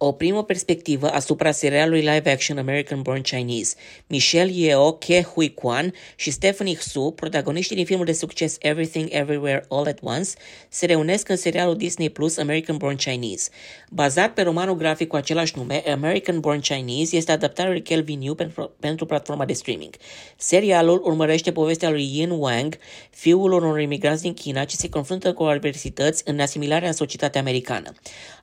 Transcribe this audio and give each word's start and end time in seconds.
O 0.00 0.12
primă 0.12 0.44
perspectivă 0.44 1.10
asupra 1.10 1.50
serialului 1.50 2.00
live-action 2.00 2.58
American 2.58 3.02
Born 3.02 3.20
Chinese. 3.20 3.74
Michelle 4.06 4.52
Yeoh, 4.52 4.96
Ke 4.98 5.22
Hui 5.22 5.54
Kwan 5.54 5.94
și 6.16 6.30
Stephanie 6.30 6.74
Hsu, 6.74 7.12
protagoniștii 7.16 7.76
din 7.76 7.84
filmul 7.84 8.04
de 8.04 8.12
succes 8.12 8.56
Everything 8.60 9.08
Everywhere 9.10 9.64
All 9.68 9.86
at 9.86 9.98
Once, 10.02 10.30
se 10.68 10.86
reunesc 10.86 11.28
în 11.28 11.36
serialul 11.36 11.76
Disney 11.76 12.10
Plus 12.10 12.36
American 12.36 12.76
Born 12.76 12.96
Chinese. 12.96 13.50
Bazat 13.90 14.34
pe 14.34 14.42
romanul 14.42 14.76
grafic 14.76 15.08
cu 15.08 15.16
același 15.16 15.52
nume, 15.56 15.82
American 15.90 16.40
Born 16.40 16.60
Chinese 16.60 17.16
este 17.16 17.32
adaptarea 17.32 17.72
lui 17.72 17.82
Kelvin 17.82 18.20
Yu 18.20 18.34
pentru, 18.34 18.70
pentru 18.80 19.06
platforma 19.06 19.44
de 19.44 19.52
streaming. 19.52 19.94
Serialul 20.36 21.00
urmărește 21.04 21.52
povestea 21.52 21.90
lui 21.90 22.10
Yin 22.12 22.30
Wang, 22.30 22.78
fiul 23.10 23.52
unor 23.52 23.80
imigranți 23.80 24.22
din 24.22 24.34
China 24.34 24.64
ce 24.64 24.76
se 24.76 24.88
confruntă 24.88 25.32
cu 25.32 25.42
adversități 25.42 26.22
în 26.26 26.40
asimilarea 26.40 26.88
în 26.88 26.94
societatea 26.94 27.40
americană. 27.40 27.92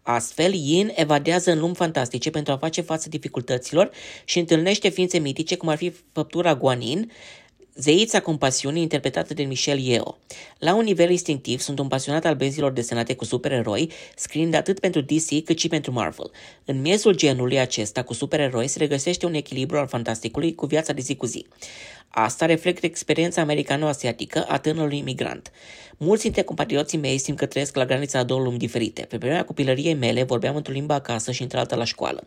Astfel, 0.08 0.54
Yin 0.54 0.92
evadează 0.96 1.52
în 1.52 1.60
lumi 1.60 1.76
fantastice 1.76 2.30
pentru 2.30 2.54
a 2.54 2.58
face 2.58 2.82
față 2.82 3.10
dificultăților 3.10 3.90
și 4.26 4.40
întâlnește 4.40 4.90
ființe 4.90 5.18
mitice 5.18 5.56
cum 5.58 5.70
ar 5.70 5.78
fi 5.78 5.94
făptura 6.12 6.56
Guanin, 6.56 7.12
Zeița 7.78 8.20
compasiunii 8.20 8.82
interpretată 8.82 9.34
de 9.34 9.44
Michel 9.44 9.80
Yeo. 9.80 10.18
La 10.60 10.76
un 10.76 10.84
nivel 10.84 11.10
instinctiv, 11.10 11.60
sunt 11.60 11.80
un 11.80 11.88
pasionat 11.88 12.26
al 12.26 12.36
benzilor 12.36 12.72
desenate 12.72 13.16
cu 13.16 13.26
supereroi, 13.26 13.92
scriind 14.16 14.54
atât 14.54 14.80
pentru 14.80 15.02
DC 15.02 15.44
cât 15.44 15.60
și 15.60 15.68
pentru 15.68 15.92
Marvel. 15.92 16.32
În 16.66 16.82
miezul 16.82 17.16
genului 17.16 17.60
acesta 17.60 18.04
cu 18.04 18.14
supereroi 18.14 18.68
se 18.68 18.78
regăsește 18.78 19.26
un 19.26 19.34
echilibru 19.34 19.78
al 19.78 19.88
fantasticului 19.88 20.56
cu 20.56 20.66
viața 20.66 20.94
de 20.94 21.02
zi 21.02 21.16
cu 21.16 21.26
zi. 21.26 21.46
Asta 22.08 22.46
reflectă 22.46 22.86
experiența 22.86 23.42
americano-asiatică 23.42 24.46
a 24.48 24.58
tânărului 24.58 24.98
imigrant. 24.98 25.52
Mulți 25.98 26.24
dintre 26.24 26.42
compatrioții 26.42 26.98
mei 26.98 27.18
simt 27.18 27.38
că 27.38 27.46
trăiesc 27.46 27.76
la 27.76 27.86
granița 27.86 28.20
a 28.20 28.24
două 28.24 28.42
lumi 28.42 28.58
diferite. 28.58 29.02
Pe 29.02 29.18
perioada 29.18 29.44
copilăriei 29.44 29.94
mele 29.94 30.24
vorbeam 30.24 30.56
într-o 30.56 30.74
limbă 30.74 30.94
acasă 30.94 31.32
și 31.32 31.42
într-alta 31.42 31.76
la 31.76 31.84
școală. 31.84 32.24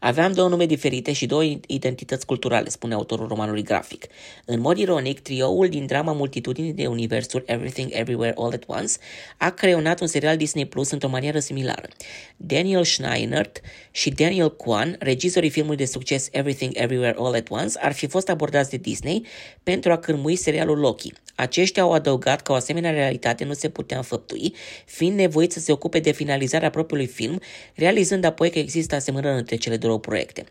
Aveam 0.00 0.32
două 0.32 0.48
nume 0.48 0.66
diferite 0.66 1.12
și 1.12 1.26
două 1.26 1.42
identități 1.66 2.26
culturale, 2.26 2.68
spune 2.68 2.94
autorul 2.94 3.28
romanului 3.28 3.62
grafic. 3.62 4.06
În 4.44 4.60
mod 4.60 4.78
ironic, 4.88 5.20
trioul 5.20 5.68
din 5.68 5.86
drama 5.86 6.12
multitudinii 6.12 6.72
de 6.72 6.86
universuri 6.86 7.44
Everything 7.46 7.90
Everywhere 7.92 8.34
All 8.36 8.52
at 8.52 8.64
Once 8.66 8.92
a 9.36 9.50
creionat 9.50 10.00
un 10.00 10.06
serial 10.06 10.36
Disney 10.36 10.66
Plus 10.66 10.90
într-o 10.90 11.08
manieră 11.08 11.38
similară. 11.38 11.88
Daniel 12.36 12.84
Schneinert 12.84 13.60
și 13.90 14.10
Daniel 14.10 14.56
Kwan, 14.56 14.96
regizorii 14.98 15.50
filmului 15.50 15.76
de 15.76 15.84
succes 15.84 16.28
Everything 16.30 16.72
Everywhere 16.74 17.16
All 17.18 17.34
at 17.34 17.50
Once, 17.50 17.78
ar 17.80 17.92
fi 17.92 18.06
fost 18.06 18.28
abordați 18.28 18.70
de 18.70 18.76
Disney 18.76 19.26
pentru 19.62 19.92
a 19.92 19.98
cârmui 19.98 20.36
serialul 20.36 20.78
Loki. 20.78 21.12
Aceștia 21.34 21.82
au 21.82 21.92
adăugat 21.92 22.42
că 22.42 22.52
o 22.52 22.54
asemenea 22.54 22.90
realitate 22.90 23.44
nu 23.44 23.52
se 23.52 23.68
putea 23.68 23.96
înfăptui, 23.96 24.54
fiind 24.84 25.16
nevoit 25.16 25.52
să 25.52 25.60
se 25.60 25.72
ocupe 25.72 25.98
de 25.98 26.12
finalizarea 26.12 26.70
propriului 26.70 27.06
film, 27.06 27.40
realizând 27.74 28.24
apoi 28.24 28.50
că 28.50 28.58
există 28.58 28.94
asemănări 28.94 29.38
între 29.38 29.56
cele 29.56 29.76
două 29.76 29.98
proiecte. 29.98 30.44